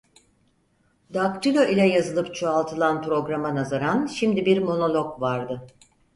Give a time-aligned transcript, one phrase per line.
[1.13, 5.67] Daktilo ile yazılıp çoğaltılan programa nazaran şimdi bir monolog vardı.